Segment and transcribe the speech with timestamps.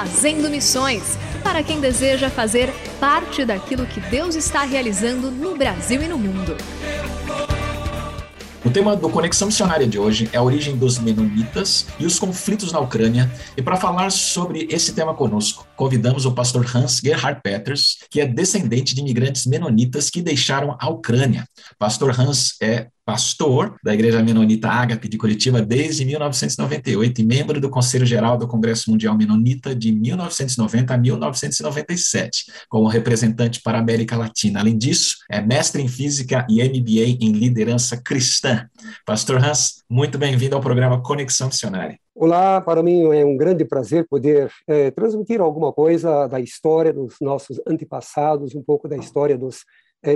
[0.00, 6.08] Fazendo Missões para quem deseja fazer parte daquilo que Deus está realizando no Brasil e
[6.08, 6.56] no mundo.
[8.64, 12.72] O tema do Conexão Missionária de hoje é a origem dos menonitas e os conflitos
[12.72, 13.30] na Ucrânia.
[13.54, 18.26] E para falar sobre esse tema conosco, convidamos o pastor Hans Gerhard Peters, que é
[18.26, 21.44] descendente de imigrantes menonitas que deixaram a Ucrânia.
[21.78, 27.68] Pastor Hans é pastor da Igreja Menonita Ágape de Curitiba desde 1998 e membro do
[27.68, 34.16] Conselho Geral do Congresso Mundial Menonita de 1990 a 1997, como representante para a América
[34.16, 34.60] Latina.
[34.60, 38.68] Além disso, é mestre em Física e MBA em Liderança Cristã.
[39.04, 41.98] Pastor Hans, muito bem-vindo ao programa Conexão Missionária.
[42.14, 47.16] Olá, para mim é um grande prazer poder é, transmitir alguma coisa da história dos
[47.20, 49.64] nossos antepassados, um pouco da história dos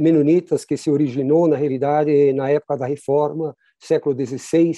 [0.00, 4.72] menonitas que se originou na realidade na época da Reforma, século XVI,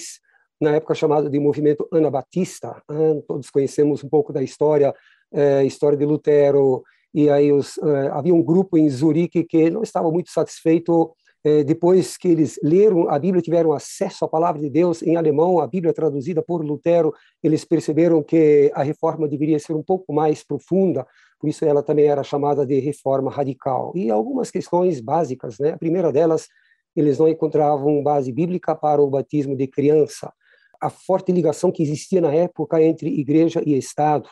[0.59, 2.81] na época chamada de movimento anabatista.
[2.89, 3.21] Né?
[3.27, 4.93] Todos conhecemos um pouco da história,
[5.31, 6.83] é, história de Lutero.
[7.13, 11.24] E aí os, é, havia um grupo em Zurique que não estava muito satisfeito é,
[11.65, 15.67] depois que eles leram a Bíblia, tiveram acesso à palavra de Deus em alemão, a
[15.67, 17.13] Bíblia traduzida por Lutero,
[17.43, 21.05] eles perceberam que a reforma deveria ser um pouco mais profunda,
[21.39, 23.91] por isso ela também era chamada de reforma radical.
[23.95, 25.73] E algumas questões básicas, né?
[25.73, 26.47] A primeira delas,
[26.95, 30.33] eles não encontravam base bíblica para o batismo de criança.
[30.81, 34.27] A forte ligação que existia na época entre igreja e Estado.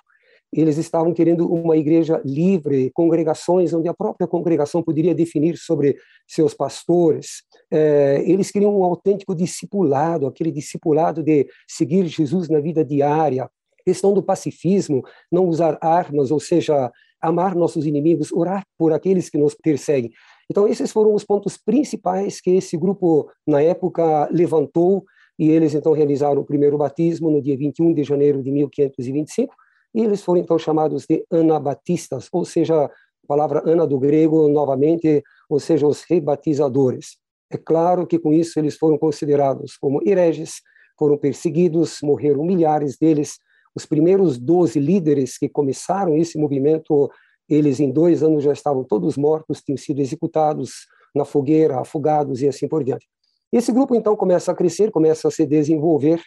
[0.54, 5.98] Eles estavam querendo uma igreja livre, congregações onde a própria congregação poderia definir sobre
[6.28, 7.44] seus pastores.
[7.72, 13.50] É, eles queriam um autêntico discipulado, aquele discipulado de seguir Jesus na vida diária,
[13.84, 16.92] questão do pacifismo, não usar armas, ou seja,
[17.22, 20.12] amar nossos inimigos, orar por aqueles que nos perseguem.
[20.52, 25.04] Então, esses foram os pontos principais que esse grupo, na época, levantou,
[25.40, 29.56] e eles então realizaram o primeiro batismo no dia 21 de janeiro de 1525,
[29.94, 35.24] e eles foram então chamados de anabatistas, ou seja, a palavra ana do grego, novamente,
[35.50, 37.18] ou seja, os rebatizadores.
[37.52, 40.56] É claro que com isso eles foram considerados como hereges,
[40.98, 43.38] foram perseguidos, morreram milhares deles,
[43.76, 47.10] os primeiros 12 líderes que começaram esse movimento,
[47.50, 52.48] eles em dois anos já estavam todos mortos, tinham sido executados na fogueira, afogados e
[52.48, 53.08] assim por diante.
[53.52, 56.22] Esse grupo então começa a crescer, começa a se desenvolver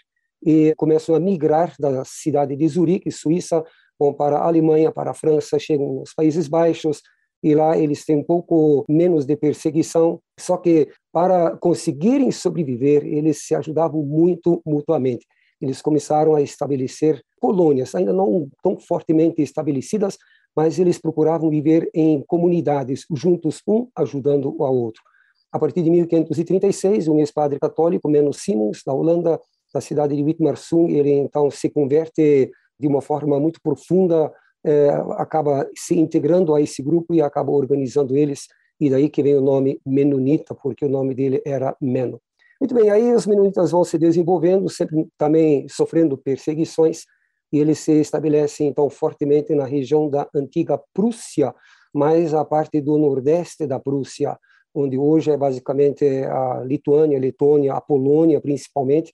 [0.44, 3.64] e começam a migrar da cidade de Zurique, Suíça,
[3.98, 7.00] vão para a Alemanha, para a França, chegam nos Países Baixos
[7.42, 13.46] e lá eles têm um pouco menos de perseguição, só que para conseguirem sobreviver, eles
[13.46, 15.26] se ajudavam muito mutuamente
[15.60, 20.18] eles começaram a estabelecer colônias, ainda não tão fortemente estabelecidas,
[20.54, 25.02] mas eles procuravam viver em comunidades, juntos, um ajudando o outro.
[25.52, 29.40] A partir de 1536, um ex-padre católico, Menno Simons, da Holanda,
[29.76, 34.32] da cidade de Witmarsum, ele então se converte de uma forma muito profunda,
[34.64, 38.48] eh, acaba se integrando a esse grupo e acaba organizando eles,
[38.80, 42.20] e daí que vem o nome Menonita, porque o nome dele era Meno.
[42.60, 47.04] Muito bem, aí os menonitas vão se desenvolvendo, sempre também sofrendo perseguições,
[47.52, 51.54] e eles se estabelecem então fortemente na região da antiga Prússia,
[51.94, 54.38] mais a parte do nordeste da Prússia,
[54.74, 59.12] onde hoje é basicamente a Lituânia, a Letônia, a Polônia principalmente,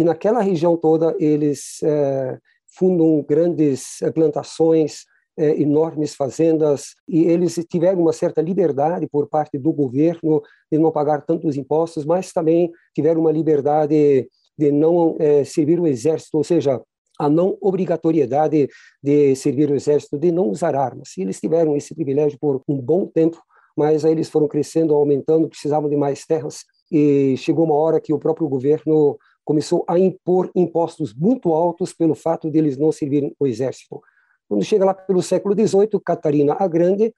[0.00, 5.04] e naquela região toda eles é, fundam grandes plantações,
[5.36, 10.42] é, enormes fazendas e eles tiveram uma certa liberdade por parte do governo
[10.72, 14.26] de não pagar tantos impostos, mas também tiveram uma liberdade
[14.56, 16.80] de não é, servir o exército, ou seja,
[17.18, 18.70] a não obrigatoriedade
[19.02, 21.10] de servir o exército, de não usar armas.
[21.18, 23.38] E eles tiveram esse privilégio por um bom tempo,
[23.76, 28.12] mas aí eles foram crescendo, aumentando, precisavam de mais terras e chegou uma hora que
[28.12, 29.18] o próprio governo
[29.50, 34.00] começou a impor impostos muito altos pelo fato de eles não servirem o exército.
[34.48, 37.12] Quando chega lá pelo século XVIII, Catarina a Grande,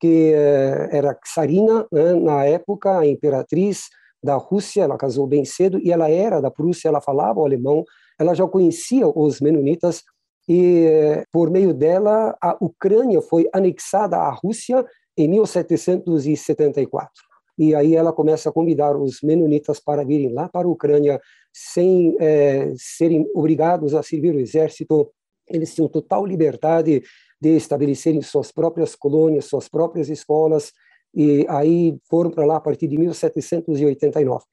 [0.00, 3.90] que eh, era czarina né, na época, a imperatriz
[4.22, 7.84] da Rússia, ela casou bem cedo e ela era da Prússia, ela falava o alemão,
[8.18, 10.04] ela já conhecia os menonitas
[10.48, 14.86] e por meio dela a Ucrânia foi anexada à Rússia
[15.18, 17.12] em 1774.
[17.58, 21.20] E aí ela começa a convidar os menonitas para virem lá para a Ucrânia
[21.54, 25.08] sem é, serem obrigados a servir o exército.
[25.48, 27.04] Eles tinham total liberdade
[27.40, 30.72] de estabelecerem suas próprias colônias, suas próprias escolas,
[31.14, 34.44] e aí foram para lá a partir de 1789.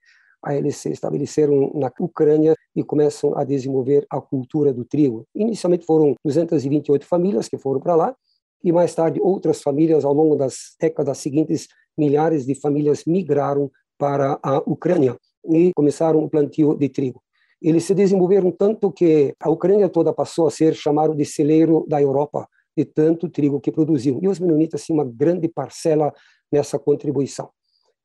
[0.44, 5.26] Aí eles se estabeleceram na Ucrânia e começam a desenvolver a cultura do trigo.
[5.34, 8.16] Inicialmente foram 228 famílias que foram para lá,
[8.64, 14.40] e mais tarde outras famílias, ao longo das décadas seguintes, milhares de famílias migraram para
[14.44, 17.22] a Ucrânia e começaram o plantio de trigo.
[17.62, 22.02] Eles se desenvolveram tanto que a Ucrânia toda passou a ser chamada de celeiro da
[22.02, 24.20] Europa, de tanto trigo que produziam.
[24.22, 26.12] E os menonitas tinham uma grande parcela
[26.52, 27.50] nessa contribuição.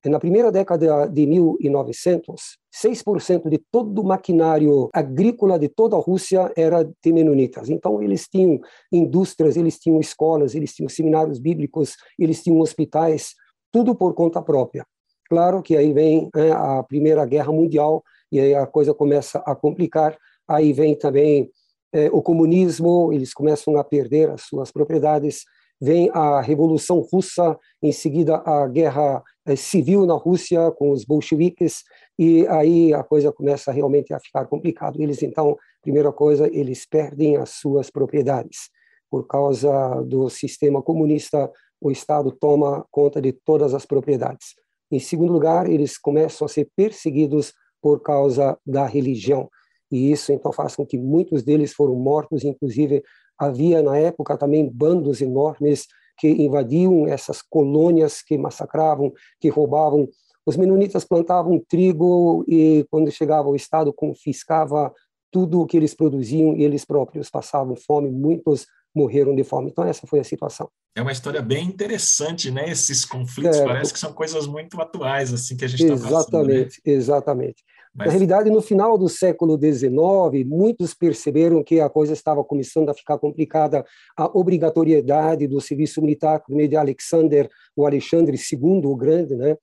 [0.04, 6.52] Na primeira década de 1900, 6% de todo o maquinário agrícola de toda a Rússia
[6.56, 7.68] era de menonitas.
[7.68, 8.60] Então, eles tinham
[8.92, 13.34] indústrias, eles tinham escolas, eles tinham seminários bíblicos, eles tinham hospitais,
[13.72, 14.86] tudo por conta própria.
[15.28, 19.55] Claro que aí vem né, a Primeira Guerra Mundial e aí a coisa começa a
[19.55, 20.17] complicar.
[20.49, 21.50] Aí vem também
[21.93, 25.44] é, o comunismo, eles começam a perder as suas propriedades
[25.81, 31.82] vem a Revolução Russa, em seguida a guerra eh, civil na Rússia com os bolcheviques,
[32.19, 35.00] e aí a coisa começa realmente a ficar complicado.
[35.00, 38.70] Eles, então, primeira coisa, eles perdem as suas propriedades.
[39.11, 41.50] Por causa do sistema comunista,
[41.81, 44.55] o Estado toma conta de todas as propriedades.
[44.90, 49.48] Em segundo lugar, eles começam a ser perseguidos por causa da religião.
[49.90, 53.02] E isso, então, faz com que muitos deles foram mortos, inclusive
[53.38, 55.86] Havia, na época, também bandos enormes
[56.18, 60.08] que invadiam essas colônias, que massacravam, que roubavam.
[60.46, 64.92] Os menonitas plantavam trigo e, quando chegava o Estado, confiscava
[65.30, 68.10] tudo o que eles produziam e eles próprios passavam fome.
[68.10, 68.66] Muitos
[68.96, 69.70] morreram de fome.
[69.70, 70.69] Então, essa foi a situação.
[70.94, 72.70] É uma história bem interessante, né?
[72.70, 76.50] Esses conflitos é, parece que são coisas muito atuais, assim, que a gente está passando.
[76.50, 76.93] Exatamente, né?
[76.93, 77.64] exatamente.
[77.94, 78.06] Mas...
[78.06, 82.94] Na realidade, no final do século XIX, muitos perceberam que a coisa estava começando a
[82.94, 83.84] ficar complicada.
[84.16, 89.56] A obrigatoriedade do serviço militar por meio de Alexander, o Alexandre II, o Grande, né?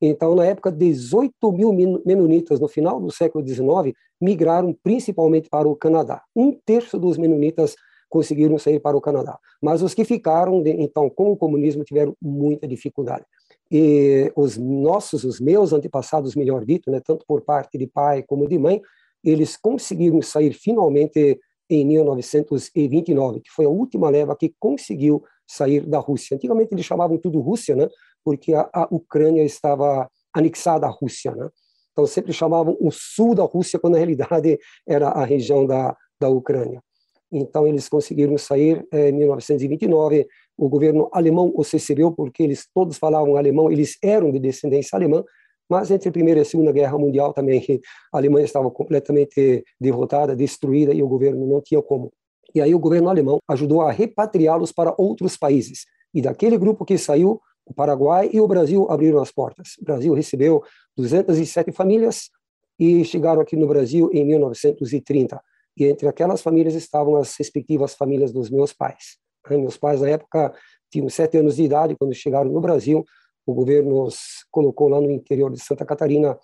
[0.00, 1.72] Então, na época, 18 mil
[2.04, 6.22] menonitas, no final do século XIX, migraram principalmente para o Canadá.
[6.34, 7.74] Um terço dos menonitas
[8.08, 9.38] conseguiram sair para o Canadá.
[9.62, 13.24] Mas os que ficaram, então, com o comunismo, tiveram muita dificuldade.
[13.70, 18.48] E os nossos, os meus antepassados, melhor dito, né, tanto por parte de pai como
[18.48, 18.80] de mãe,
[19.22, 25.98] eles conseguiram sair finalmente em 1929, que foi a última leva que conseguiu sair da
[25.98, 26.36] Rússia.
[26.36, 27.88] Antigamente eles chamavam tudo Rússia, né,
[28.22, 31.48] porque a, a Ucrânia estava anexada à Rússia, né?
[31.92, 36.28] Então sempre chamavam o sul da Rússia quando na realidade era a região da, da
[36.28, 36.82] Ucrânia.
[37.34, 40.26] Então eles conseguiram sair em 1929
[40.56, 45.24] o governo alemão os recebeu porque eles todos falavam alemão, eles eram de descendência alemã,
[45.68, 47.60] mas entre a Primeira e a Segunda Guerra Mundial também
[48.12, 52.12] a Alemanha estava completamente derrotada, destruída e o governo não tinha como.
[52.54, 55.86] E aí o governo alemão ajudou a repatriá-los para outros países.
[56.12, 59.72] E daquele grupo que saiu, o Paraguai e o Brasil abriram as portas.
[59.80, 60.62] O Brasil recebeu
[60.96, 62.30] 207 famílias
[62.78, 65.40] e chegaram aqui no Brasil em 1930.
[65.76, 69.18] E entre aquelas famílias estavam as respectivas famílias dos meus pais.
[69.50, 70.54] Meus pais, na época,
[70.90, 73.04] tinham sete anos de idade quando chegaram no Brasil.
[73.46, 76.38] O governo os colocou lá no interior de Santa Catarina,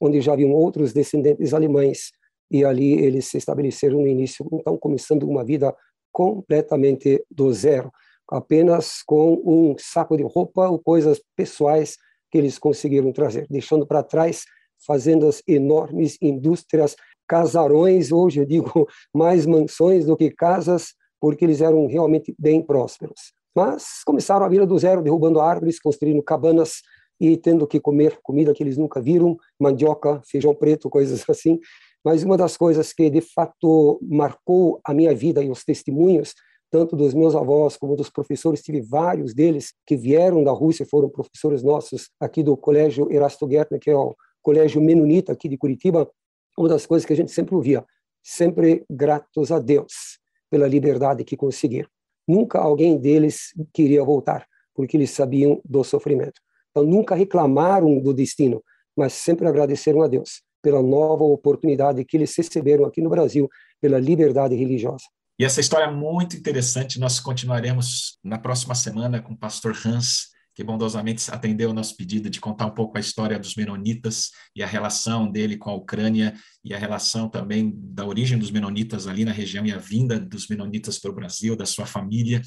[0.00, 2.12] onde já haviam outros descendentes alemães,
[2.50, 5.74] e ali eles se estabeleceram no início, então começando uma vida
[6.12, 7.90] completamente do zero,
[8.30, 11.96] apenas com um saco de roupa ou coisas pessoais
[12.30, 14.44] que eles conseguiram trazer, deixando para trás
[14.86, 21.86] fazendas enormes, indústrias, casarões, hoje eu digo mais mansões do que casas, porque eles eram
[21.86, 23.32] realmente bem prósperos.
[23.54, 26.82] Mas começaram a vida do zero, derrubando árvores, construindo cabanas
[27.18, 31.58] e tendo que comer comida que eles nunca viram, mandioca, feijão preto, coisas assim.
[32.04, 36.34] Mas uma das coisas que de fato marcou a minha vida e os testemunhos
[36.70, 41.08] tanto dos meus avós como dos professores, tive vários deles que vieram da Rússia, foram
[41.08, 46.08] professores nossos aqui do Colégio Erasto Gärtner, que é o colégio menonita aqui de Curitiba.
[46.56, 47.84] Uma das coisas que a gente sempre ouvia,
[48.22, 50.18] sempre gratos a Deus
[50.50, 51.88] pela liberdade que conseguiram.
[52.26, 56.40] Nunca alguém deles queria voltar, porque eles sabiam do sofrimento.
[56.70, 58.62] Então, nunca reclamaram do destino,
[58.96, 63.48] mas sempre agradeceram a Deus pela nova oportunidade que eles receberam aqui no Brasil,
[63.80, 65.04] pela liberdade religiosa.
[65.38, 70.30] E essa história é muito interessante, nós continuaremos na próxima semana com o pastor Hans,
[70.56, 74.62] que bondosamente atendeu o nosso pedido de contar um pouco a história dos menonitas e
[74.62, 76.34] a relação dele com a Ucrânia
[76.64, 80.48] e a relação também da origem dos menonitas ali na região e a vinda dos
[80.48, 82.40] menonitas para o Brasil, da sua família.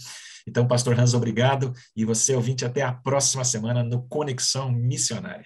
[0.47, 5.45] Então, pastor Hans, obrigado e você ouvinte até a próxima semana no Conexão Missionária.